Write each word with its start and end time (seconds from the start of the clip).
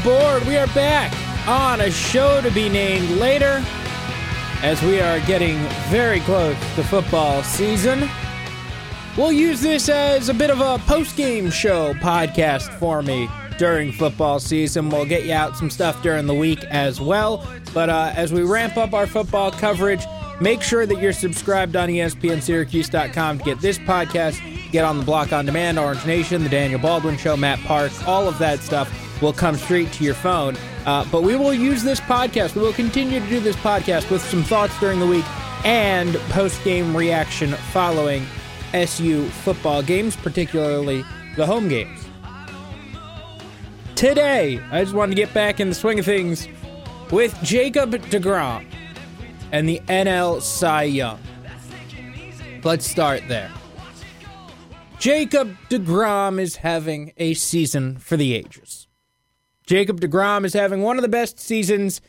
aboard. 0.00 0.44
We 0.44 0.56
are 0.56 0.66
back 0.68 1.12
on 1.46 1.80
a 1.80 1.90
show 1.90 2.40
to 2.40 2.50
be 2.50 2.68
named 2.68 3.08
later 3.10 3.62
as 4.62 4.82
we 4.82 5.00
are 5.00 5.20
getting 5.20 5.56
very 5.88 6.18
close 6.20 6.56
to 6.74 6.82
football 6.82 7.44
season. 7.44 8.08
We'll 9.16 9.30
use 9.30 9.60
this 9.60 9.88
as 9.88 10.28
a 10.28 10.34
bit 10.34 10.50
of 10.50 10.60
a 10.60 10.78
post 10.86 11.16
game 11.16 11.48
show 11.48 11.94
podcast 11.94 12.76
for 12.80 13.02
me 13.02 13.28
during 13.56 13.92
football 13.92 14.40
season. 14.40 14.90
We'll 14.90 15.04
get 15.04 15.26
you 15.26 15.32
out 15.32 15.56
some 15.56 15.70
stuff 15.70 16.02
during 16.02 16.26
the 16.26 16.34
week 16.34 16.64
as 16.64 17.00
well. 17.00 17.46
But 17.72 17.88
uh, 17.88 18.12
as 18.16 18.32
we 18.32 18.42
ramp 18.42 18.76
up 18.76 18.94
our 18.94 19.06
football 19.06 19.52
coverage, 19.52 20.04
make 20.40 20.60
sure 20.60 20.86
that 20.86 21.00
you're 21.00 21.12
subscribed 21.12 21.76
on 21.76 21.88
ESPNSyracuse.com 21.88 23.38
to 23.38 23.44
get 23.44 23.60
this 23.60 23.78
podcast, 23.78 24.40
get 24.72 24.84
on 24.84 24.98
the 24.98 25.04
block 25.04 25.32
on 25.32 25.46
demand, 25.46 25.78
Orange 25.78 26.04
Nation, 26.04 26.42
the 26.42 26.48
Daniel 26.48 26.80
Baldwin 26.80 27.16
Show, 27.16 27.36
Matt 27.36 27.60
Parks, 27.60 28.02
all 28.04 28.26
of 28.26 28.38
that 28.38 28.58
stuff 28.58 28.90
will 29.20 29.32
come 29.32 29.56
straight 29.56 29.92
to 29.92 30.04
your 30.04 30.14
phone. 30.14 30.56
Uh, 30.86 31.04
but 31.10 31.22
we 31.22 31.36
will 31.36 31.54
use 31.54 31.82
this 31.82 32.00
podcast. 32.00 32.54
We 32.54 32.62
will 32.62 32.72
continue 32.72 33.20
to 33.20 33.28
do 33.28 33.40
this 33.40 33.56
podcast 33.56 34.10
with 34.10 34.22
some 34.22 34.42
thoughts 34.42 34.78
during 34.80 35.00
the 35.00 35.06
week 35.06 35.24
and 35.64 36.14
post 36.30 36.62
game 36.62 36.96
reaction 36.96 37.52
following 37.72 38.26
SU 38.72 39.26
football 39.28 39.82
games, 39.82 40.16
particularly 40.16 41.04
the 41.36 41.46
home 41.46 41.68
games. 41.68 42.04
Today, 43.94 44.60
I 44.70 44.82
just 44.82 44.94
wanted 44.94 45.14
to 45.14 45.22
get 45.22 45.32
back 45.32 45.60
in 45.60 45.68
the 45.68 45.74
swing 45.74 45.98
of 45.98 46.04
things 46.04 46.48
with 47.10 47.36
Jacob 47.42 47.92
DeGrom 47.92 48.66
and 49.52 49.68
the 49.68 49.80
NL 49.86 50.42
Cy 50.42 50.82
Young. 50.82 51.20
Let's 52.64 52.86
start 52.86 53.22
there. 53.28 53.50
Jacob 54.98 55.56
DeGrom 55.70 56.40
is 56.40 56.56
having 56.56 57.12
a 57.18 57.34
season 57.34 57.98
for 57.98 58.16
the 58.16 58.34
ages. 58.34 58.88
Jacob 59.66 60.00
DeGrom 60.00 60.44
is 60.44 60.52
having 60.52 60.82
one 60.82 60.96
of 60.98 61.02
the 61.02 61.08
best 61.08 61.38
seasons 61.38 62.00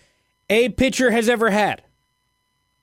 a 0.50 0.70
pitcher 0.70 1.11
has 1.11 1.30
ever 1.30 1.52
had. 1.52 1.84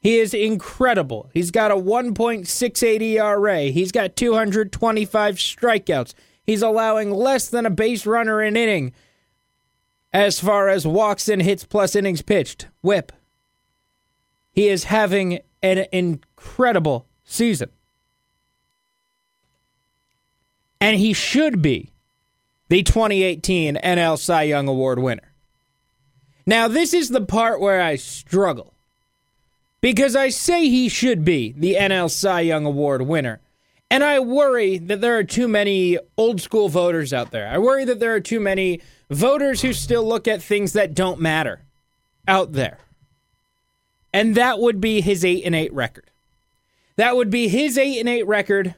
He 0.01 0.19
is 0.19 0.35
incredible. 0.35 1.31
He's 1.33 1.53
got 1.53 1.71
a 1.71 1.77
1.68 1.77 3.01
ERA. 3.01 3.61
He's 3.65 3.93
got 3.93 4.17
225 4.17 5.37
strikeouts. 5.37 6.15
He's 6.45 6.63
allowing 6.63 7.13
less 7.13 7.49
than 7.49 7.67
a 7.67 7.71
base 7.71 8.05
runner 8.05 8.41
an 8.41 8.57
inning 8.57 8.93
as 10.13 10.41
far 10.41 10.69
as 10.69 10.87
walks 10.87 11.29
and 11.29 11.41
hits 11.41 11.65
plus 11.65 11.95
innings 11.95 12.21
pitched. 12.21 12.67
Whip. 12.83 13.13
He 14.53 14.69
is 14.69 14.85
having 14.85 15.39
an 15.63 15.87
incredible 15.93 17.07
season. 17.25 17.71
And 20.81 20.99
he 20.99 21.13
should 21.13 21.63
be 21.63 21.92
the 22.73 22.83
2018 22.83 23.77
NL 23.85 24.19
Cy 24.19 24.45
Young 24.45 24.67
Award 24.67 24.99
winner. 24.99 25.35
Now, 26.47 26.69
this 26.69 26.95
is 26.95 27.11
the 27.11 27.21
part 27.21 27.61
where 27.61 27.83
I 27.83 27.97
struggle. 27.97 28.73
Because 29.83 30.17
I 30.17 30.31
say 30.31 30.71
he 30.71 30.89
should 30.89 31.23
be 31.23 31.53
the 31.53 31.75
NL 31.75 32.11
Cy 32.11 32.41
Young 32.41 32.65
Award 32.65 33.03
winner. 33.03 33.43
And 33.91 34.03
I 34.03 34.21
worry 34.21 34.79
that 34.79 35.03
there 35.03 35.19
are 35.19 35.23
too 35.23 35.49
many 35.49 35.99
old 36.17 36.41
school 36.41 36.71
voters 36.71 37.13
out 37.13 37.31
there. 37.31 37.47
I 37.47 37.59
worry 37.59 37.85
that 37.85 38.01
there 38.01 38.15
are 38.15 38.21
too 38.21 38.41
many 38.41 38.81
voters 39.11 39.61
who 39.61 39.75
still 39.75 40.09
look 40.09 40.27
at 40.27 40.43
things 40.43 40.73
that 40.73 40.95
don't 40.95 41.21
matter 41.21 41.61
out 42.27 42.53
there. 42.53 42.79
And 44.15 44.35
that 44.35 44.61
would 44.61 44.81
be 44.81 45.03
his 45.03 45.27
8 45.27 45.45
and 45.45 45.55
8 45.55 45.75
record. 45.75 46.11
That 46.97 47.17
would 47.17 47.29
be 47.29 47.49
his 47.49 47.77
8 47.77 48.01
and 48.01 48.09
8 48.09 48.27
record 48.27 48.77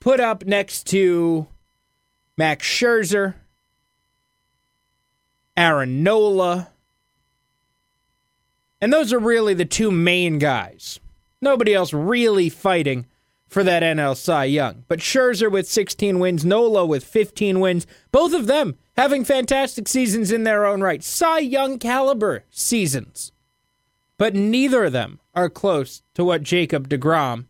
put 0.00 0.18
up 0.18 0.46
next 0.46 0.86
to 0.86 1.46
Max 2.38 2.64
Scherzer, 2.64 3.34
Aaron 5.56 6.04
Nola. 6.04 6.68
And 8.80 8.92
those 8.92 9.12
are 9.12 9.18
really 9.18 9.54
the 9.54 9.64
two 9.64 9.90
main 9.90 10.38
guys. 10.38 11.00
Nobody 11.42 11.74
else 11.74 11.92
really 11.92 12.48
fighting 12.48 13.06
for 13.48 13.64
that 13.64 13.82
NL 13.82 14.16
Cy 14.16 14.44
Young. 14.44 14.84
But 14.86 15.00
Scherzer 15.00 15.50
with 15.50 15.66
16 15.66 16.20
wins, 16.20 16.44
Nola 16.44 16.86
with 16.86 17.02
15 17.02 17.58
wins, 17.58 17.88
both 18.12 18.32
of 18.32 18.46
them 18.46 18.76
having 18.96 19.24
fantastic 19.24 19.88
seasons 19.88 20.30
in 20.30 20.44
their 20.44 20.64
own 20.64 20.80
right. 20.80 21.02
Cy 21.02 21.40
Young 21.40 21.76
caliber 21.76 22.44
seasons. 22.50 23.32
But 24.16 24.36
neither 24.36 24.84
of 24.84 24.92
them 24.92 25.18
are 25.34 25.50
close 25.50 26.02
to 26.14 26.22
what 26.24 26.44
Jacob 26.44 26.88
DeGrom 26.88 27.46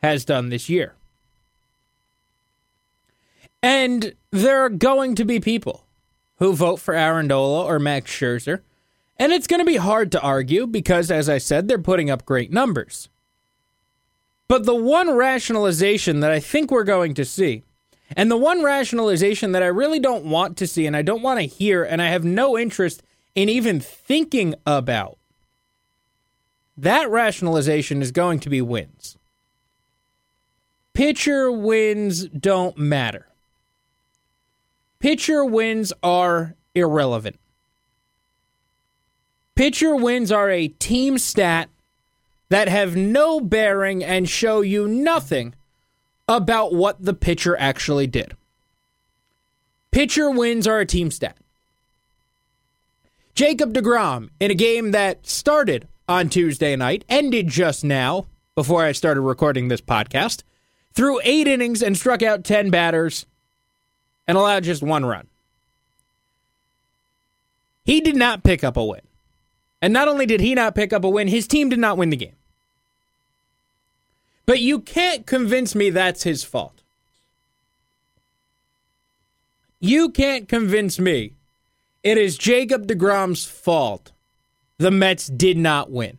has 0.00 0.24
done 0.24 0.50
this 0.50 0.68
year. 0.68 0.94
And 3.62 4.14
there 4.30 4.60
are 4.60 4.70
going 4.70 5.14
to 5.16 5.24
be 5.24 5.40
people 5.40 5.84
who 6.36 6.52
vote 6.52 6.76
for 6.80 6.94
Aaron 6.94 7.26
Nola 7.26 7.64
or 7.64 7.78
Max 7.78 8.10
Scherzer. 8.10 8.60
And 9.16 9.32
it's 9.32 9.48
going 9.48 9.60
to 9.60 9.66
be 9.66 9.76
hard 9.76 10.12
to 10.12 10.20
argue 10.20 10.66
because, 10.66 11.10
as 11.10 11.28
I 11.28 11.38
said, 11.38 11.66
they're 11.66 11.78
putting 11.78 12.08
up 12.08 12.24
great 12.24 12.52
numbers. 12.52 13.08
But 14.46 14.64
the 14.64 14.74
one 14.74 15.10
rationalization 15.10 16.20
that 16.20 16.30
I 16.30 16.40
think 16.40 16.70
we're 16.70 16.84
going 16.84 17.14
to 17.14 17.24
see, 17.24 17.64
and 18.16 18.30
the 18.30 18.36
one 18.36 18.62
rationalization 18.62 19.52
that 19.52 19.62
I 19.62 19.66
really 19.66 19.98
don't 19.98 20.24
want 20.24 20.56
to 20.58 20.66
see 20.66 20.86
and 20.86 20.96
I 20.96 21.02
don't 21.02 21.22
want 21.22 21.40
to 21.40 21.46
hear, 21.46 21.84
and 21.84 22.00
I 22.00 22.06
have 22.08 22.24
no 22.24 22.56
interest 22.56 23.02
in 23.34 23.48
even 23.48 23.80
thinking 23.80 24.54
about, 24.64 25.18
that 26.76 27.10
rationalization 27.10 28.00
is 28.00 28.12
going 28.12 28.38
to 28.40 28.48
be 28.48 28.62
wins. 28.62 29.18
Pitcher 30.94 31.50
wins 31.50 32.28
don't 32.28 32.78
matter. 32.78 33.27
Pitcher 35.00 35.44
wins 35.44 35.92
are 36.02 36.56
irrelevant. 36.74 37.38
Pitcher 39.54 39.94
wins 39.94 40.32
are 40.32 40.50
a 40.50 40.68
team 40.68 41.18
stat 41.18 41.68
that 42.48 42.68
have 42.68 42.96
no 42.96 43.40
bearing 43.40 44.02
and 44.02 44.28
show 44.28 44.60
you 44.60 44.88
nothing 44.88 45.54
about 46.26 46.72
what 46.72 47.02
the 47.04 47.14
pitcher 47.14 47.56
actually 47.58 48.06
did. 48.06 48.36
Pitcher 49.90 50.30
wins 50.30 50.66
are 50.66 50.80
a 50.80 50.86
team 50.86 51.10
stat. 51.10 51.36
Jacob 53.34 53.72
DeGrom, 53.72 54.30
in 54.40 54.50
a 54.50 54.54
game 54.54 54.90
that 54.90 55.26
started 55.26 55.86
on 56.08 56.28
Tuesday 56.28 56.74
night, 56.74 57.04
ended 57.08 57.48
just 57.48 57.84
now, 57.84 58.26
before 58.54 58.84
I 58.84 58.92
started 58.92 59.20
recording 59.20 59.68
this 59.68 59.80
podcast, 59.80 60.42
threw 60.92 61.20
eight 61.22 61.46
innings 61.46 61.82
and 61.82 61.96
struck 61.96 62.22
out 62.22 62.42
10 62.42 62.70
batters 62.70 63.26
and 64.28 64.36
allowed 64.36 64.62
just 64.62 64.82
one 64.82 65.06
run. 65.06 65.26
He 67.84 68.02
did 68.02 68.16
not 68.16 68.44
pick 68.44 68.62
up 68.62 68.76
a 68.76 68.84
win. 68.84 69.00
And 69.80 69.92
not 69.92 70.08
only 70.08 70.26
did 70.26 70.40
he 70.40 70.54
not 70.54 70.74
pick 70.74 70.92
up 70.92 71.04
a 71.04 71.08
win, 71.08 71.28
his 71.28 71.48
team 71.48 71.70
did 71.70 71.78
not 71.78 71.96
win 71.96 72.10
the 72.10 72.16
game. 72.16 72.36
But 74.44 74.60
you 74.60 74.80
can't 74.80 75.26
convince 75.26 75.74
me 75.74 75.90
that's 75.90 76.22
his 76.22 76.44
fault. 76.44 76.82
You 79.80 80.10
can't 80.10 80.48
convince 80.48 80.98
me 80.98 81.32
it 82.02 82.18
is 82.18 82.36
Jacob 82.36 82.86
DeGrom's 82.86 83.46
fault 83.46 84.12
the 84.78 84.90
Mets 84.90 85.26
did 85.26 85.56
not 85.56 85.90
win. 85.90 86.18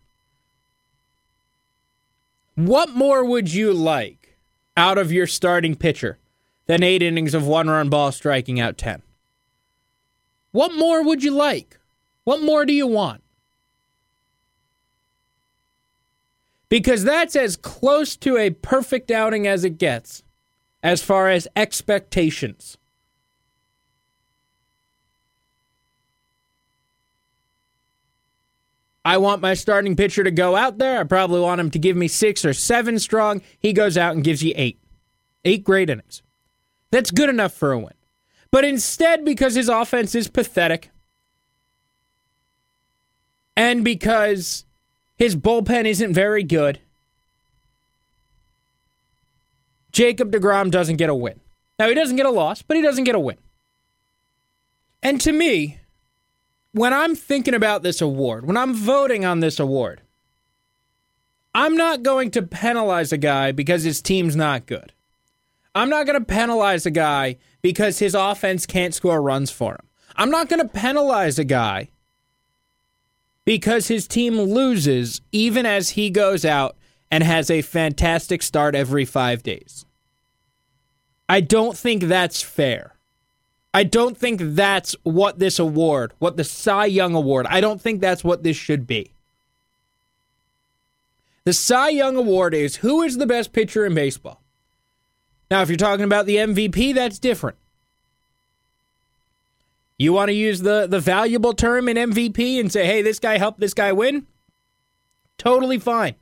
What 2.55 2.89
more 2.89 3.23
would 3.23 3.53
you 3.53 3.73
like 3.73 4.37
out 4.75 4.97
of 4.97 5.11
your 5.11 5.27
starting 5.27 5.75
pitcher 5.75 6.17
than 6.69 6.83
eight 6.83 7.01
innings 7.01 7.33
of 7.33 7.45
one 7.45 7.69
run 7.69 7.89
ball 7.89 8.13
striking 8.13 8.61
out 8.61 8.77
10? 8.77 9.01
What 10.51 10.73
more 10.73 11.03
would 11.03 11.23
you 11.23 11.31
like? 11.31 11.77
What 12.23 12.41
more 12.41 12.65
do 12.65 12.71
you 12.71 12.87
want? 12.87 13.21
because 16.69 17.03
that's 17.03 17.35
as 17.35 17.57
close 17.57 18.15
to 18.17 18.37
a 18.37 18.51
perfect 18.51 19.11
outing 19.11 19.47
as 19.47 19.63
it 19.63 19.77
gets 19.77 20.23
as 20.81 21.03
far 21.03 21.29
as 21.29 21.47
expectations. 21.55 22.77
I 29.03 29.17
want 29.17 29.41
my 29.41 29.55
starting 29.55 29.95
pitcher 29.95 30.23
to 30.23 30.31
go 30.31 30.55
out 30.55 30.77
there. 30.77 30.99
I 30.99 31.03
probably 31.03 31.41
want 31.41 31.59
him 31.59 31.71
to 31.71 31.79
give 31.79 31.97
me 31.97 32.07
six 32.07 32.45
or 32.45 32.53
seven 32.53 32.99
strong. 32.99 33.41
He 33.57 33.73
goes 33.73 33.97
out 33.97 34.13
and 34.13 34.23
gives 34.23 34.43
you 34.43 34.53
eight. 34.55 34.79
Eight 35.43 35.63
great 35.63 35.89
innings. 35.89 36.21
That's 36.91 37.11
good 37.11 37.29
enough 37.29 37.53
for 37.53 37.71
a 37.71 37.79
win. 37.79 37.93
But 38.51 38.65
instead, 38.65 39.23
because 39.23 39.55
his 39.55 39.69
offense 39.69 40.15
is 40.15 40.27
pathetic, 40.27 40.89
and 43.55 43.83
because 43.83 44.65
his 45.17 45.35
bullpen 45.35 45.85
isn't 45.85 46.13
very 46.13 46.43
good. 46.43 46.79
Jacob 49.91 50.31
DeGrom 50.31 50.71
doesn't 50.71 50.95
get 50.95 51.09
a 51.09 51.15
win. 51.15 51.39
Now, 51.77 51.89
he 51.89 51.93
doesn't 51.93 52.15
get 52.15 52.25
a 52.25 52.31
loss, 52.31 52.61
but 52.61 52.77
he 52.77 52.83
doesn't 52.83 53.03
get 53.03 53.15
a 53.15 53.19
win. 53.19 53.37
And 55.03 55.19
to 55.21 55.31
me, 55.31 55.79
when 56.71 56.93
I'm 56.93 57.15
thinking 57.15 57.53
about 57.53 57.83
this 57.83 58.01
award, 58.01 58.45
when 58.45 58.57
I'm 58.57 58.73
voting 58.73 59.25
on 59.25 59.39
this 59.39 59.59
award, 59.59 60.01
I'm 61.53 61.75
not 61.75 62.03
going 62.03 62.31
to 62.31 62.41
penalize 62.41 63.11
a 63.11 63.17
guy 63.17 63.51
because 63.51 63.83
his 63.83 64.01
team's 64.01 64.35
not 64.35 64.65
good. 64.65 64.93
I'm 65.79 65.89
not 65.89 66.05
going 66.05 66.19
to 66.19 66.25
penalize 66.25 66.85
a 66.85 66.91
guy 66.91 67.37
because 67.61 67.99
his 67.99 68.13
offense 68.13 68.65
can't 68.65 68.93
score 68.93 69.21
runs 69.21 69.49
for 69.49 69.75
him. 69.75 69.87
I'm 70.17 70.29
not 70.29 70.49
going 70.49 70.61
to 70.61 70.67
penalize 70.67 71.39
a 71.39 71.45
guy 71.45 71.87
because 73.45 73.87
his 73.87 74.05
team 74.05 74.37
loses 74.37 75.21
even 75.31 75.65
as 75.65 75.91
he 75.91 76.09
goes 76.09 76.43
out 76.43 76.75
and 77.09 77.23
has 77.23 77.49
a 77.49 77.61
fantastic 77.61 78.43
start 78.43 78.75
every 78.75 79.05
five 79.05 79.41
days. 79.41 79.85
I 81.29 81.39
don't 81.39 81.77
think 81.77 82.03
that's 82.03 82.41
fair. 82.41 82.95
I 83.73 83.85
don't 83.85 84.17
think 84.17 84.41
that's 84.41 84.97
what 85.03 85.39
this 85.39 85.59
award, 85.59 86.11
what 86.19 86.35
the 86.35 86.43
Cy 86.43 86.87
Young 86.87 87.15
Award, 87.15 87.45
I 87.49 87.61
don't 87.61 87.79
think 87.81 88.01
that's 88.01 88.23
what 88.25 88.43
this 88.43 88.57
should 88.57 88.85
be. 88.85 89.13
The 91.45 91.53
Cy 91.53 91.87
Young 91.87 92.17
Award 92.17 92.53
is 92.53 92.75
who 92.75 93.01
is 93.01 93.15
the 93.15 93.25
best 93.25 93.53
pitcher 93.53 93.85
in 93.85 93.93
baseball. 93.93 94.41
Now, 95.49 95.61
if 95.61 95.69
you're 95.69 95.77
talking 95.77 96.05
about 96.05 96.25
the 96.25 96.37
MVP, 96.37 96.93
that's 96.93 97.19
different. 97.19 97.57
You 99.97 100.13
want 100.13 100.29
to 100.29 100.33
use 100.33 100.61
the, 100.61 100.87
the 100.87 100.99
valuable 100.99 101.53
term 101.53 101.89
in 101.89 101.97
MVP 101.97 102.59
and 102.59 102.71
say, 102.71 102.85
hey, 102.85 103.01
this 103.01 103.19
guy 103.19 103.37
helped 103.37 103.59
this 103.59 103.73
guy 103.73 103.91
win? 103.91 104.27
Totally 105.37 105.77
fine. 105.77 106.15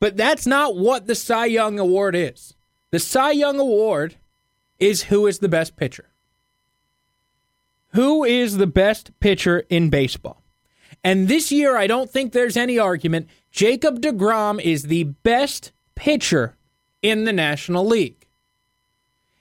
But 0.00 0.16
that's 0.16 0.46
not 0.46 0.76
what 0.76 1.06
the 1.06 1.14
Cy 1.14 1.46
Young 1.46 1.78
Award 1.78 2.16
is. 2.16 2.54
The 2.90 2.98
Cy 2.98 3.32
Young 3.32 3.60
Award 3.60 4.16
is 4.78 5.04
who 5.04 5.26
is 5.26 5.38
the 5.38 5.48
best 5.48 5.76
pitcher. 5.76 6.06
Who 7.94 8.24
is 8.24 8.56
the 8.56 8.66
best 8.66 9.12
pitcher 9.20 9.64
in 9.68 9.90
baseball? 9.90 10.42
And 11.04 11.28
this 11.28 11.52
year, 11.52 11.76
I 11.76 11.86
don't 11.86 12.10
think 12.10 12.32
there's 12.32 12.56
any 12.56 12.78
argument. 12.78 13.28
Jacob 13.50 14.00
DeGrom 14.00 14.60
is 14.60 14.84
the 14.84 15.04
best 15.04 15.72
pitcher 15.94 16.56
in 17.02 17.24
the 17.24 17.32
National 17.32 17.84
League. 17.84 18.26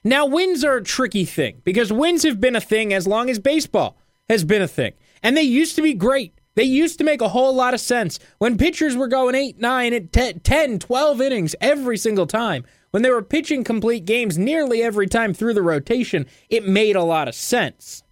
Now, 0.04 0.26
wins 0.26 0.64
are 0.64 0.78
a 0.78 0.84
tricky 0.84 1.26
thing 1.26 1.62
because 1.64 1.94
wins 1.94 2.24
have 2.24 2.42
been 2.42 2.56
a 2.56 2.62
thing 2.62 2.94
as 2.94 3.08
long 3.08 3.30
as 3.30 3.40
baseball 3.40 3.98
has 4.30 4.44
been 4.44 4.62
a 4.62 4.68
thing. 4.68 4.94
And 5.22 5.38
they 5.38 5.44
used 5.44 5.76
to 5.76 5.82
be 5.82 5.94
great. 5.94 6.34
They 6.56 6.64
used 6.64 6.98
to 6.98 7.04
make 7.04 7.22
a 7.22 7.30
whole 7.30 7.54
lot 7.54 7.74
of 7.74 7.80
sense 7.80 8.20
when 8.40 8.58
pitchers 8.58 8.96
were 8.96 9.08
going 9.08 9.36
8, 9.36 9.60
9, 9.60 10.10
10, 10.10 10.80
12 10.80 11.22
innings 11.22 11.56
every 11.62 11.98
single 11.98 12.28
time. 12.28 12.66
When 12.90 13.04
they 13.04 13.10
were 13.10 13.22
pitching 13.22 13.64
complete 13.64 14.06
games 14.06 14.38
nearly 14.38 14.82
every 14.82 15.08
time 15.08 15.34
through 15.34 15.54
the 15.54 15.62
rotation, 15.62 16.26
it 16.50 16.68
made 16.68 16.96
a 16.96 17.04
lot 17.04 17.28
of 17.28 17.36
sense 17.36 18.04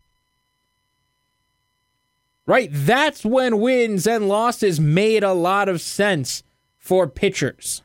right? 2.50 2.72
That's 2.74 3.24
when 3.24 3.60
wins 3.60 4.08
and 4.08 4.28
losses 4.28 4.80
made 4.80 5.24
a 5.24 5.34
lot 5.34 5.70
of 5.70 5.80
sense 5.80 6.42
for 6.80 7.08
pitchers. 7.08 7.84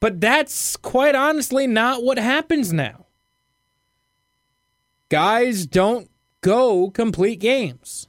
But 0.00 0.20
that's 0.20 0.76
quite 0.76 1.14
honestly 1.14 1.66
not 1.66 2.02
what 2.02 2.18
happens 2.18 2.72
now. 2.72 3.06
Guys 5.08 5.66
don't 5.66 6.10
go 6.40 6.90
complete 6.90 7.40
games. 7.40 8.08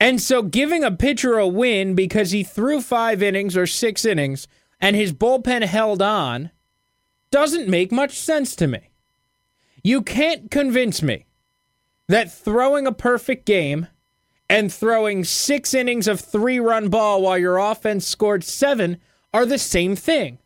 And 0.00 0.20
so 0.20 0.42
giving 0.42 0.82
a 0.82 0.90
pitcher 0.90 1.38
a 1.38 1.46
win 1.46 1.94
because 1.94 2.32
he 2.32 2.42
threw 2.42 2.80
five 2.80 3.22
innings 3.22 3.56
or 3.56 3.66
six 3.66 4.04
innings 4.04 4.48
and 4.80 4.96
his 4.96 5.12
bullpen 5.12 5.62
held 5.62 6.02
on 6.02 6.50
doesn't 7.30 7.68
make 7.68 7.90
much 7.90 8.18
sense 8.18 8.54
to 8.56 8.66
me. 8.66 8.90
You 9.82 10.02
can't 10.02 10.50
convince 10.50 11.02
me 11.02 11.26
that 12.08 12.32
throwing 12.32 12.86
a 12.86 12.92
perfect 12.92 13.46
game 13.46 13.86
and 14.48 14.72
throwing 14.72 15.24
six 15.24 15.74
innings 15.74 16.06
of 16.06 16.20
three 16.20 16.58
run 16.58 16.88
ball 16.88 17.22
while 17.22 17.38
your 17.38 17.58
offense 17.58 18.06
scored 18.06 18.44
seven 18.44 18.98
are 19.34 19.44
the 19.44 19.58
same 19.58 19.94
thing. 19.94 20.38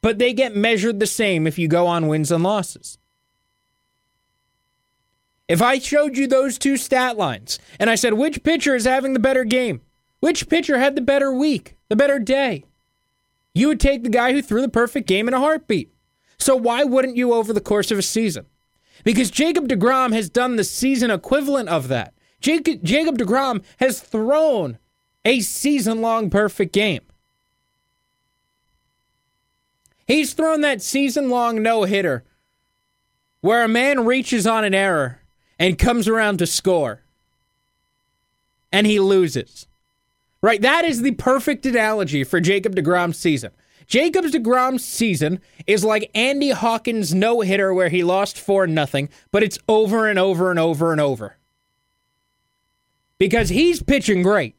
But 0.00 0.18
they 0.18 0.32
get 0.32 0.56
measured 0.56 0.98
the 0.98 1.06
same 1.06 1.46
if 1.46 1.58
you 1.58 1.68
go 1.68 1.86
on 1.86 2.08
wins 2.08 2.32
and 2.32 2.42
losses. 2.42 2.98
If 5.46 5.62
I 5.62 5.78
showed 5.78 6.16
you 6.16 6.26
those 6.26 6.58
two 6.58 6.76
stat 6.76 7.16
lines 7.16 7.60
and 7.78 7.88
I 7.88 7.94
said, 7.94 8.14
which 8.14 8.42
pitcher 8.42 8.74
is 8.74 8.84
having 8.84 9.12
the 9.12 9.20
better 9.20 9.44
game? 9.44 9.82
Which 10.18 10.48
pitcher 10.48 10.78
had 10.78 10.96
the 10.96 11.00
better 11.00 11.32
week, 11.32 11.76
the 11.88 11.96
better 11.96 12.18
day? 12.18 12.64
You 13.54 13.68
would 13.68 13.78
take 13.78 14.02
the 14.02 14.08
guy 14.08 14.32
who 14.32 14.42
threw 14.42 14.62
the 14.62 14.68
perfect 14.68 15.06
game 15.06 15.28
in 15.28 15.34
a 15.34 15.38
heartbeat. 15.38 15.94
So 16.38 16.56
why 16.56 16.82
wouldn't 16.82 17.16
you 17.16 17.32
over 17.32 17.52
the 17.52 17.60
course 17.60 17.92
of 17.92 17.98
a 17.98 18.02
season? 18.02 18.46
because 19.04 19.30
Jacob 19.30 19.68
DeGrom 19.68 20.12
has 20.12 20.28
done 20.28 20.56
the 20.56 20.64
season 20.64 21.10
equivalent 21.10 21.68
of 21.68 21.88
that. 21.88 22.14
Jacob, 22.40 22.82
DeGrom 22.82 23.62
has 23.78 24.00
thrown 24.00 24.78
a 25.24 25.40
season 25.40 26.00
long 26.00 26.28
perfect 26.28 26.72
game. 26.72 27.02
He's 30.06 30.32
thrown 30.32 30.60
that 30.60 30.82
season 30.82 31.30
long 31.30 31.62
no 31.62 31.84
hitter 31.84 32.24
where 33.40 33.64
a 33.64 33.68
man 33.68 34.04
reaches 34.04 34.46
on 34.46 34.64
an 34.64 34.74
error 34.74 35.20
and 35.58 35.78
comes 35.78 36.08
around 36.08 36.38
to 36.38 36.46
score 36.46 37.02
and 38.72 38.86
he 38.86 38.98
loses. 38.98 39.66
Right? 40.42 40.60
That 40.60 40.84
is 40.84 41.00
the 41.00 41.12
perfect 41.12 41.64
analogy 41.64 42.22
for 42.22 42.38
Jacob 42.38 42.76
DeGrom's 42.76 43.16
season. 43.16 43.52
Jacobs 43.86 44.32
DeGrom's 44.32 44.84
season 44.84 45.40
is 45.66 45.84
like 45.84 46.10
Andy 46.14 46.50
Hawkins' 46.50 47.14
no 47.14 47.40
hitter 47.40 47.72
where 47.72 47.88
he 47.88 48.02
lost 48.02 48.38
4 48.38 48.66
nothing, 48.66 49.08
but 49.30 49.42
it's 49.42 49.58
over 49.68 50.06
and 50.06 50.18
over 50.18 50.50
and 50.50 50.58
over 50.58 50.92
and 50.92 51.00
over. 51.00 51.36
Because 53.18 53.50
he's 53.50 53.82
pitching 53.82 54.22
great. 54.22 54.54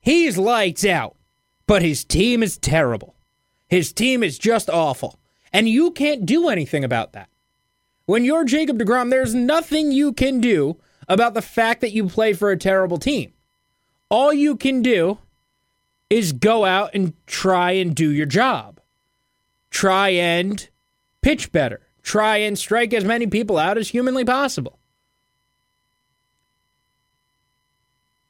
He's 0.00 0.38
lights 0.38 0.84
out, 0.84 1.16
but 1.66 1.82
his 1.82 2.04
team 2.04 2.42
is 2.42 2.56
terrible. 2.56 3.14
His 3.68 3.92
team 3.92 4.22
is 4.22 4.38
just 4.38 4.70
awful. 4.70 5.18
And 5.52 5.68
you 5.68 5.90
can't 5.90 6.26
do 6.26 6.48
anything 6.48 6.84
about 6.84 7.12
that. 7.12 7.28
When 8.06 8.24
you're 8.24 8.44
Jacob 8.44 8.78
DeGrom, 8.78 9.10
there's 9.10 9.34
nothing 9.34 9.92
you 9.92 10.12
can 10.12 10.40
do 10.40 10.78
about 11.08 11.34
the 11.34 11.42
fact 11.42 11.80
that 11.80 11.92
you 11.92 12.08
play 12.08 12.32
for 12.32 12.50
a 12.50 12.56
terrible 12.56 12.98
team. 12.98 13.32
All 14.10 14.32
you 14.32 14.56
can 14.56 14.82
do 14.82 15.18
is 16.08 16.32
go 16.32 16.64
out 16.64 16.90
and 16.94 17.12
try 17.26 17.72
and 17.72 17.94
do 17.94 18.10
your 18.10 18.26
job. 18.26 18.80
Try 19.70 20.10
and 20.10 20.66
pitch 21.20 21.52
better. 21.52 21.80
Try 22.02 22.38
and 22.38 22.58
strike 22.58 22.94
as 22.94 23.04
many 23.04 23.26
people 23.26 23.58
out 23.58 23.76
as 23.76 23.90
humanly 23.90 24.24
possible. 24.24 24.78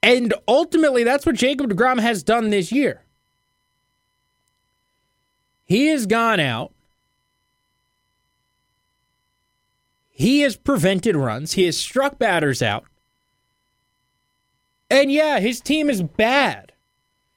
And 0.03 0.35
ultimately, 0.49 1.05
that's 1.05 1.27
what 1.27 1.37
Jacob 1.37 1.71
DeGrom 1.71 2.01
has 2.01 2.23
done 2.23 2.51
this 2.51 2.73
year. 2.73 3.03
He 5.69 5.89
has 5.89 6.07
gone 6.07 6.41
out. 6.41 6.73
He 10.09 10.41
has 10.41 10.57
prevented 10.57 11.15
runs. 11.15 11.53
He 11.53 11.67
has 11.67 11.77
struck 11.77 12.19
batters 12.19 12.63
out. 12.63 12.85
And 14.91 15.13
yeah, 15.13 15.39
his 15.39 15.61
team 15.61 15.91
is 15.91 16.03
bad. 16.03 16.73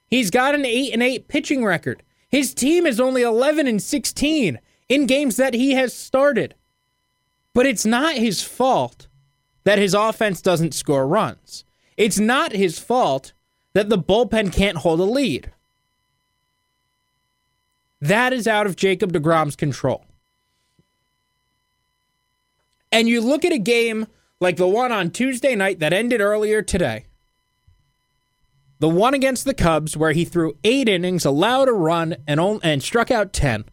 He's 0.07 0.31
got 0.31 0.55
an 0.55 0.65
8 0.65 0.93
and 0.93 1.03
8 1.03 1.27
pitching 1.27 1.65
record. 1.65 2.03
His 2.29 2.53
team 2.53 2.85
is 2.85 3.01
only 3.01 3.21
11 3.21 3.67
and 3.67 3.81
16 3.81 4.59
in 4.87 5.05
games 5.05 5.35
that 5.35 5.53
he 5.53 5.73
has 5.73 5.93
started. 5.93 6.55
But 7.53 7.65
it's 7.65 7.85
not 7.85 8.15
his 8.15 8.41
fault 8.41 9.07
that 9.65 9.77
his 9.77 9.93
offense 9.93 10.41
doesn't 10.41 10.73
score 10.73 11.05
runs. 11.05 11.65
It's 11.97 12.17
not 12.17 12.53
his 12.53 12.79
fault 12.79 13.33
that 13.73 13.89
the 13.89 13.99
bullpen 13.99 14.53
can't 14.53 14.77
hold 14.77 15.01
a 15.01 15.03
lead. 15.03 15.51
That 18.01 18.33
is 18.33 18.47
out 18.47 18.65
of 18.65 18.75
Jacob 18.75 19.13
DeGrom's 19.13 19.55
control. 19.55 20.03
And 22.91 23.07
you 23.07 23.21
look 23.21 23.45
at 23.45 23.53
a 23.53 23.59
game 23.59 24.07
like 24.39 24.57
the 24.57 24.67
one 24.67 24.91
on 24.91 25.11
Tuesday 25.11 25.55
night 25.55 25.79
that 25.79 25.93
ended 25.93 26.19
earlier 26.19 26.61
today, 26.61 27.05
the 28.79 28.89
one 28.89 29.13
against 29.13 29.45
the 29.45 29.53
Cubs, 29.53 29.95
where 29.95 30.11
he 30.11 30.25
threw 30.25 30.57
eight 30.63 30.89
innings, 30.89 31.23
allowed 31.23 31.69
a 31.69 31.73
run, 31.73 32.17
and, 32.27 32.39
and 32.63 32.81
struck 32.81 33.11
out 33.11 33.31
10. 33.31 33.65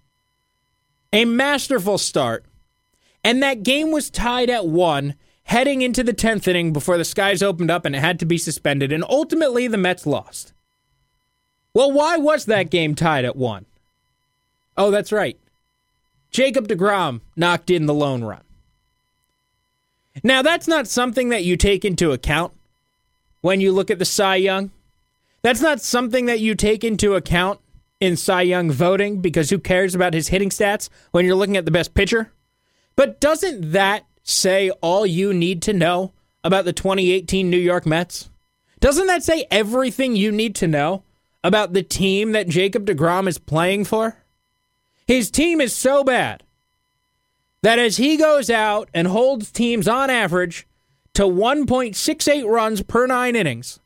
A 1.15 1.25
masterful 1.25 1.97
start. 1.97 2.45
And 3.25 3.43
that 3.43 3.63
game 3.63 3.91
was 3.91 4.11
tied 4.11 4.51
at 4.51 4.67
one, 4.67 5.15
heading 5.45 5.81
into 5.81 6.05
the 6.05 6.13
10th 6.13 6.47
inning 6.47 6.75
before 6.75 6.99
the 6.99 7.05
skies 7.07 7.43
opened 7.43 7.71
up 7.71 7.87
and 7.87 7.97
it 7.97 8.01
had 8.01 8.21
to 8.21 8.27
be 8.27 8.37
suspended. 8.37 8.93
And 8.93 9.03
ultimately, 9.09 9.67
the 9.67 9.79
Mets 9.79 10.07
lost. 10.07 10.53
Well, 11.73 11.91
why 11.91 12.19
was 12.19 12.45
that 12.45 12.71
game 12.71 12.95
tied 12.95 13.25
at 13.25 13.35
one? 13.35 13.65
Oh, 14.79 14.93
that's 14.93 15.11
right. 15.11 15.37
Jacob 16.31 16.69
DeGrom 16.69 17.21
knocked 17.37 17.69
in 17.69 17.87
the 17.87 17.95
lone 17.95 18.23
run. 18.23 18.43
Now, 20.23 20.41
that's 20.41 20.69
not 20.69 20.87
something 20.87 21.31
that 21.31 21.45
you 21.45 21.57
take 21.57 21.85
into 21.85 22.13
account 22.13 22.53
when 23.41 23.61
you 23.61 23.73
look 23.73 23.91
at 23.91 23.99
the 23.99 24.05
Cy 24.05 24.37
Young. 24.37 24.71
That's 25.43 25.61
not 25.61 25.81
something 25.81 26.27
that 26.27 26.41
you 26.41 26.55
take 26.55 26.85
into 26.85 27.15
account 27.15 27.61
in 28.01 28.17
Cy 28.17 28.43
Young 28.43 28.71
voting 28.71 29.21
because 29.21 29.51
who 29.51 29.59
cares 29.59 29.95
about 29.95 30.15
his 30.15 30.29
hitting 30.29 30.51
stats 30.51 30.89
when 31.11 31.25
you're 31.25 31.35
looking 31.35 31.57
at 31.57 31.65
the 31.65 31.71
best 31.71 31.95
pitcher? 31.95 32.33
But 32.95 33.21
doesn't 33.21 33.73
that 33.73 34.07
say 34.23 34.71
all 34.81 35.07
you 35.07 35.33
need 35.33 35.63
to 35.63 35.73
know 35.73 36.13
about 36.45 36.65
the 36.65 36.73
2018 36.73 37.51
New 37.51 37.57
York 37.57 37.87
Mets? 37.87 38.31
Doesn't 38.81 39.07
that 39.09 39.25
say 39.25 39.47
everything 39.51 40.15
you 40.15 40.31
need 40.31 40.55
to 40.57 40.69
know 40.69 41.03
about 41.43 41.73
the 41.73 41.83
team 41.83 42.33
that 42.33 42.49
Jacob 42.49 42.87
DeGrom 42.87 43.27
is 43.27 43.39
playing 43.39 43.85
for? 43.85 44.17
His 45.09 45.31
team 45.31 45.63
is 45.63 45.75
so 45.75 46.05
bad 46.05 46.43
that 47.63 47.79
as 47.79 47.97
he 47.97 48.19
goes 48.19 48.51
out 48.51 48.91
and 48.93 49.09
holds 49.09 49.51
teams 49.51 49.89
on 49.89 50.11
average 50.11 50.67
to 51.15 51.23
1.68 51.23 52.47
runs 52.47 52.83
per 52.83 53.07
nine 53.07 53.35
innings, 53.35 53.81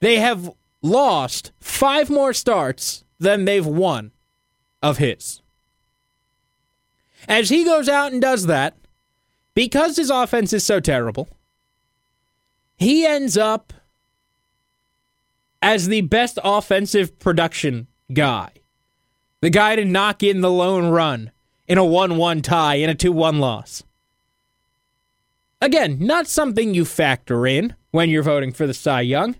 they 0.00 0.16
have 0.18 0.52
lost 0.82 1.52
five 1.60 2.10
more 2.10 2.34
starts 2.34 3.04
than 3.18 3.46
they've 3.46 3.66
won 3.66 4.12
of 4.82 4.98
his. 4.98 5.40
As 7.26 7.48
he 7.48 7.64
goes 7.64 7.88
out 7.88 8.12
and 8.12 8.20
does 8.20 8.46
that, 8.46 8.76
because 9.54 9.96
his 9.96 10.10
offense 10.10 10.52
is 10.52 10.62
so 10.62 10.78
terrible, 10.78 11.28
he 12.76 13.06
ends 13.06 13.38
up 13.38 13.72
as 15.62 15.88
the 15.88 16.02
best 16.02 16.38
offensive 16.44 17.18
production 17.18 17.86
guy. 18.12 18.52
The 19.40 19.50
guy 19.50 19.76
to 19.76 19.84
knock 19.84 20.22
in 20.22 20.40
the 20.40 20.50
lone 20.50 20.88
run 20.90 21.30
in 21.66 21.78
a 21.78 21.84
1 21.84 22.16
1 22.16 22.42
tie 22.42 22.76
in 22.76 22.90
a 22.90 22.94
2 22.94 23.12
1 23.12 23.38
loss. 23.38 23.82
Again, 25.60 25.98
not 26.00 26.26
something 26.26 26.74
you 26.74 26.84
factor 26.84 27.46
in 27.46 27.74
when 27.92 28.10
you're 28.10 28.22
voting 28.22 28.52
for 28.52 28.66
the 28.66 28.74
Cy 28.74 29.02
Young, 29.02 29.36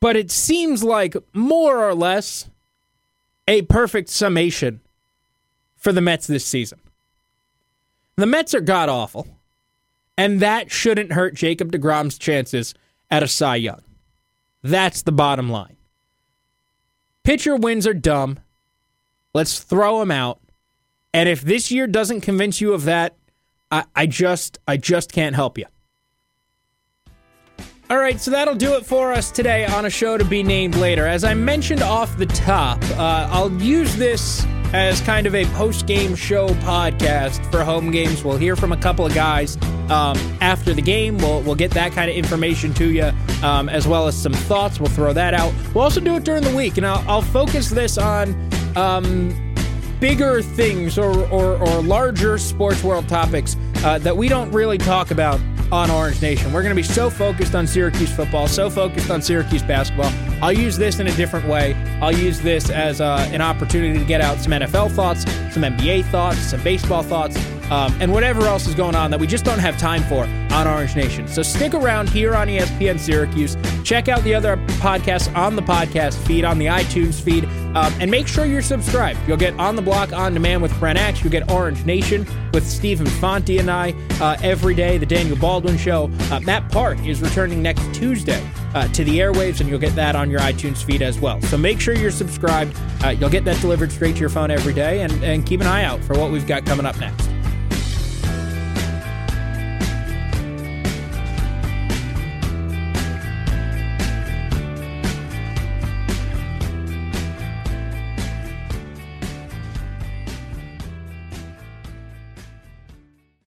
but 0.00 0.16
it 0.16 0.30
seems 0.30 0.82
like 0.82 1.16
more 1.32 1.88
or 1.88 1.94
less 1.94 2.50
a 3.46 3.62
perfect 3.62 4.08
summation 4.08 4.80
for 5.76 5.92
the 5.92 6.00
Mets 6.00 6.26
this 6.26 6.44
season. 6.44 6.80
The 8.16 8.26
Mets 8.26 8.52
are 8.52 8.60
god 8.60 8.88
awful, 8.88 9.28
and 10.16 10.40
that 10.40 10.70
shouldn't 10.70 11.12
hurt 11.12 11.34
Jacob 11.34 11.72
DeGrom's 11.72 12.18
chances 12.18 12.74
at 13.10 13.22
a 13.22 13.28
Cy 13.28 13.56
Young. 13.56 13.82
That's 14.62 15.02
the 15.02 15.12
bottom 15.12 15.48
line. 15.48 15.77
Pitcher 17.28 17.56
wins 17.56 17.86
are 17.86 17.92
dumb. 17.92 18.38
Let's 19.34 19.58
throw 19.58 19.98
them 19.98 20.10
out. 20.10 20.40
And 21.12 21.28
if 21.28 21.42
this 21.42 21.70
year 21.70 21.86
doesn't 21.86 22.22
convince 22.22 22.62
you 22.62 22.72
of 22.72 22.86
that, 22.86 23.16
I, 23.70 23.84
I 23.94 24.06
just 24.06 24.58
I 24.66 24.78
just 24.78 25.12
can't 25.12 25.36
help 25.36 25.58
you. 25.58 25.66
All 27.90 27.98
right, 27.98 28.18
so 28.18 28.30
that'll 28.30 28.54
do 28.54 28.76
it 28.76 28.86
for 28.86 29.12
us 29.12 29.30
today 29.30 29.66
on 29.66 29.84
a 29.84 29.90
show 29.90 30.16
to 30.16 30.24
be 30.24 30.42
named 30.42 30.76
later. 30.76 31.06
As 31.06 31.22
I 31.22 31.34
mentioned 31.34 31.82
off 31.82 32.16
the 32.16 32.24
top, 32.24 32.82
uh, 32.92 33.28
I'll 33.30 33.52
use 33.60 33.94
this 33.96 34.46
as 34.72 35.00
kind 35.00 35.26
of 35.26 35.34
a 35.34 35.44
post 35.46 35.86
game 35.86 36.14
show 36.14 36.48
podcast 36.48 37.50
for 37.50 37.64
home 37.64 37.90
games. 37.90 38.22
We'll 38.22 38.36
hear 38.36 38.56
from 38.56 38.72
a 38.72 38.76
couple 38.76 39.06
of 39.06 39.14
guys 39.14 39.56
um, 39.90 40.16
after 40.40 40.74
the 40.74 40.82
game. 40.82 41.18
We'll, 41.18 41.42
we'll 41.42 41.54
get 41.54 41.70
that 41.72 41.92
kind 41.92 42.10
of 42.10 42.16
information 42.16 42.74
to 42.74 42.90
you, 42.90 43.10
um, 43.42 43.68
as 43.68 43.88
well 43.88 44.06
as 44.06 44.20
some 44.20 44.32
thoughts. 44.32 44.78
We'll 44.78 44.90
throw 44.90 45.12
that 45.12 45.34
out. 45.34 45.52
We'll 45.74 45.84
also 45.84 46.00
do 46.00 46.16
it 46.16 46.24
during 46.24 46.42
the 46.42 46.54
week, 46.54 46.76
and 46.76 46.86
I'll, 46.86 47.04
I'll 47.08 47.22
focus 47.22 47.70
this 47.70 47.98
on. 47.98 48.48
Um, 48.76 49.44
bigger 49.98 50.42
things 50.42 50.96
or, 50.96 51.26
or, 51.28 51.56
or, 51.56 51.82
larger 51.82 52.38
sports 52.38 52.84
world 52.84 53.08
topics 53.08 53.56
uh, 53.78 53.98
that 53.98 54.16
we 54.16 54.28
don't 54.28 54.52
really 54.52 54.78
talk 54.78 55.10
about 55.10 55.40
on 55.70 55.90
Orange 55.90 56.20
Nation. 56.22 56.52
We're 56.52 56.62
going 56.62 56.74
to 56.74 56.80
be 56.80 56.82
so 56.82 57.10
focused 57.10 57.54
on 57.54 57.66
Syracuse 57.66 58.14
football, 58.14 58.48
so 58.48 58.70
focused 58.70 59.10
on 59.10 59.22
Syracuse 59.22 59.62
basketball. 59.62 60.12
I'll 60.42 60.52
use 60.52 60.76
this 60.76 61.00
in 61.00 61.06
a 61.06 61.12
different 61.16 61.46
way. 61.46 61.74
I'll 62.00 62.16
use 62.16 62.40
this 62.40 62.70
as 62.70 63.00
uh, 63.00 63.28
an 63.32 63.40
opportunity 63.40 63.98
to 63.98 64.04
get 64.04 64.20
out 64.20 64.38
some 64.38 64.52
NFL 64.52 64.92
thoughts, 64.92 65.22
some 65.52 65.62
NBA 65.62 66.06
thoughts, 66.06 66.38
some 66.38 66.62
baseball 66.62 67.02
thoughts, 67.02 67.36
um, 67.70 67.94
and 68.00 68.12
whatever 68.12 68.46
else 68.46 68.66
is 68.66 68.74
going 68.74 68.94
on 68.94 69.10
that 69.10 69.20
we 69.20 69.26
just 69.26 69.44
don't 69.44 69.58
have 69.58 69.76
time 69.78 70.02
for 70.04 70.24
on 70.54 70.66
Orange 70.66 70.96
Nation. 70.96 71.28
So 71.28 71.42
stick 71.42 71.74
around 71.74 72.08
here 72.08 72.34
on 72.34 72.48
ESPN 72.48 72.98
Syracuse. 72.98 73.56
Check 73.84 74.08
out 74.08 74.22
the 74.24 74.34
other 74.34 74.56
podcasts 74.80 75.34
on 75.36 75.54
the 75.54 75.62
podcast 75.62 76.14
feed, 76.26 76.44
on 76.44 76.58
the 76.58 76.66
iTunes 76.66 77.20
feed, 77.20 77.44
um, 77.74 77.92
and 78.00 78.10
make 78.10 78.26
sure 78.26 78.44
you're 78.44 78.62
subscribed. 78.62 79.18
You'll 79.26 79.36
get 79.36 79.58
On 79.58 79.76
the 79.76 79.82
Block 79.82 80.12
on 80.12 80.34
demand 80.34 80.62
with 80.62 80.78
Brent 80.78 80.98
Axe. 80.98 81.22
You'll 81.22 81.32
get 81.32 81.50
Orange 81.50 81.84
Nation 81.84 82.26
with 82.52 82.66
Stephen 82.66 83.06
Fonte 83.06 83.58
and 83.58 83.70
I 83.70 83.94
uh, 84.20 84.36
every 84.42 84.74
day, 84.74 84.98
the 84.98 85.06
Daniel 85.06 85.36
Baldwin 85.36 85.76
Show. 85.76 86.10
Uh, 86.30 86.40
Matt 86.40 86.70
Park 86.70 86.98
is 87.06 87.20
returning 87.20 87.62
next 87.62 87.92
Tuesday 87.94 88.44
uh, 88.74 88.88
to 88.88 89.04
the 89.04 89.18
airwaves, 89.18 89.60
and 89.60 89.68
you'll 89.68 89.78
get 89.78 89.94
that 89.94 90.16
on 90.16 90.30
your 90.30 90.40
iTunes 90.40 90.82
feed 90.82 91.02
as 91.02 91.18
well. 91.18 91.40
So 91.42 91.56
make 91.56 91.80
sure 91.80 91.94
you're 91.94 92.10
subscribed. 92.10 92.76
Uh, 93.04 93.10
you'll 93.10 93.30
get 93.30 93.44
that 93.44 93.60
delivered 93.60 93.92
straight 93.92 94.14
to 94.14 94.20
your 94.20 94.30
phone 94.30 94.50
every 94.50 94.74
day, 94.74 95.02
and, 95.02 95.12
and 95.22 95.46
keep 95.46 95.60
an 95.60 95.66
eye 95.66 95.84
out 95.84 96.02
for 96.04 96.18
what 96.18 96.30
we've 96.30 96.46
got 96.46 96.64
coming 96.66 96.86
up 96.86 96.98
next. 96.98 97.28